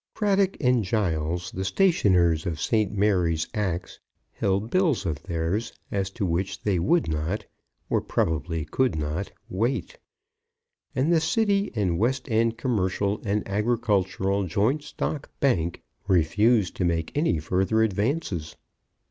Craddock 0.15 0.57
and 0.59 0.83
Giles, 0.83 1.51
the 1.51 1.63
stationers 1.63 2.47
of 2.47 2.59
St. 2.59 2.91
Mary 2.91 3.37
Axe, 3.53 3.99
held 4.31 4.71
bills 4.71 5.05
of 5.05 5.21
theirs, 5.21 5.73
as 5.91 6.09
to 6.09 6.25
which 6.25 6.63
they 6.63 6.79
would 6.79 7.07
not, 7.07 7.45
or 7.87 8.01
probably 8.01 8.65
could 8.65 8.95
not, 8.97 9.31
wait; 9.47 9.99
and 10.95 11.13
the 11.13 11.21
City 11.21 11.69
and 11.75 11.99
West 11.99 12.27
End 12.31 12.57
Commercial 12.57 13.21
and 13.23 13.47
Agricultural 13.47 14.45
Joint 14.45 14.81
Stock 14.81 15.29
Bank 15.39 15.83
refused 16.07 16.75
to 16.77 16.83
make 16.83 17.15
any 17.15 17.37
further 17.37 17.83
advances. 17.83 18.55